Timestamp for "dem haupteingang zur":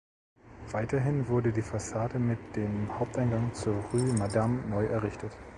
2.55-3.75